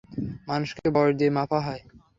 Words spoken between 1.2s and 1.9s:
মাপা হয়।